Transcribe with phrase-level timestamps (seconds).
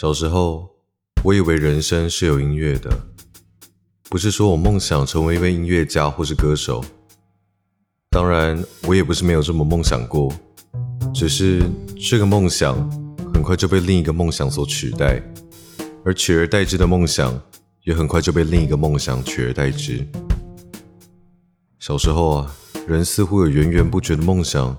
[0.00, 0.66] 小时候，
[1.22, 2.90] 我以为人生是有音乐的，
[4.08, 6.82] 不是说我梦想成为一位音乐家或是歌手。
[8.08, 10.32] 当然，我也不是没有这么梦想过，
[11.12, 11.62] 只是
[12.00, 12.74] 这个梦想
[13.34, 15.22] 很快就被另一个梦想所取代，
[16.02, 17.38] 而取而代之的梦想
[17.84, 20.02] 也很快就被另一个梦想取而代之。
[21.78, 22.56] 小时候啊，
[22.88, 24.74] 人似乎有源源不绝的梦想，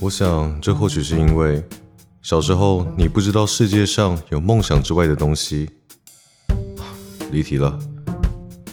[0.00, 1.62] 我想这或许是因为。
[2.22, 5.68] 小时候，你不知道世界上有梦想之外的东西。
[7.32, 7.76] 离题了。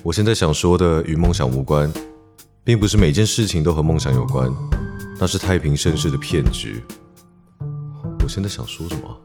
[0.03, 1.91] 我现在想说的与梦想无关，
[2.63, 4.47] 并不是每件事情都和梦想有关，
[5.19, 6.83] 那是太平盛世的骗局。
[8.23, 9.17] 我现在想说什么？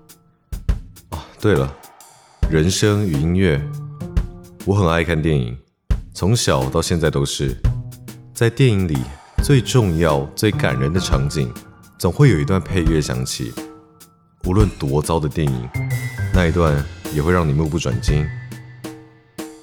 [1.11, 1.71] 啊，对了，
[2.51, 3.61] 人生与音乐。
[4.65, 5.55] 我很爱看电影，
[6.15, 7.55] 从小到现在都是。
[8.33, 8.97] 在电影里，
[9.43, 11.53] 最重要、最感人的场景，
[11.99, 13.53] 总会有一段配乐响起。
[14.47, 15.69] 无论多糟的电影，
[16.35, 16.85] 那一段
[17.15, 18.27] 也会让你目不转睛。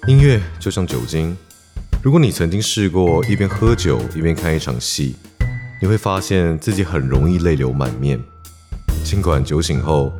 [0.08, 1.38] 音乐就像酒精，
[2.02, 5.16] 如果你曾经试过一边喝酒一边看一场戏，
[5.80, 8.20] 你会发现自己很容易泪流满面。
[9.04, 10.12] 尽管酒醒后，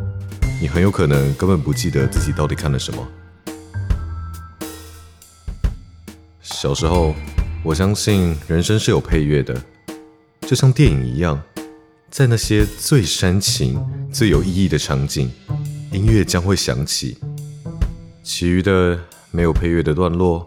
[0.62, 3.08] 你很有可能根本不记得自己到底看了什么。
[6.40, 7.16] 小时候，
[7.64, 9.60] 我相信人生是有配乐的，
[10.42, 11.42] 就像电影一样。
[12.12, 13.82] 在那些最煽情、
[14.12, 15.32] 最有意义的场景，
[15.94, 17.18] 音乐将会响起。
[18.22, 19.00] 其余的
[19.32, 20.46] 没有配乐的段落，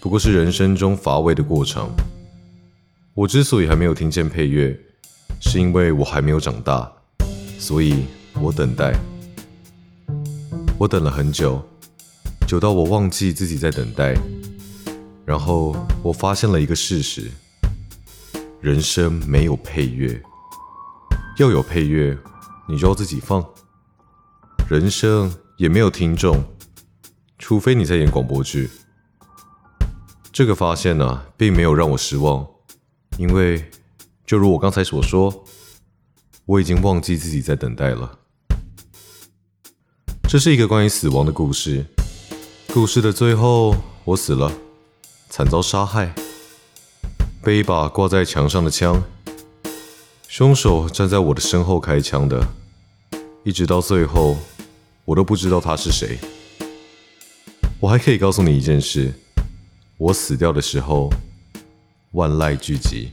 [0.00, 1.88] 不过是人生中乏味的过程。
[3.14, 4.76] 我之所以还没有听见配乐，
[5.40, 6.92] 是因为我还没有长大，
[7.56, 8.02] 所以
[8.40, 8.92] 我等待。
[10.76, 11.62] 我等了很久，
[12.48, 14.16] 久到我忘记自己在等待。
[15.24, 17.30] 然后我发现了一个事实：
[18.60, 20.20] 人生没有配乐。
[21.38, 22.16] 要有配乐，
[22.66, 23.44] 你就要自己放。
[24.70, 26.42] 人生也没有听众，
[27.38, 28.70] 除非你在演广播剧。
[30.32, 32.46] 这个发现呢，并没有让我失望，
[33.18, 33.70] 因为
[34.24, 35.44] 就如我刚才所说，
[36.46, 38.18] 我已经忘记自己在等待了。
[40.26, 41.84] 这是一个关于死亡的故事。
[42.72, 44.50] 故事的最后，我死了，
[45.28, 46.14] 惨遭杀害，
[47.42, 49.02] 被一把挂在墙上的枪。
[50.36, 52.46] 凶手站在我的身后开枪的，
[53.42, 54.36] 一直到最后，
[55.06, 56.18] 我都不知道他是谁。
[57.80, 59.10] 我还可以告诉你一件事：
[59.96, 61.08] 我死掉的时候，
[62.10, 63.08] 万籁俱寂。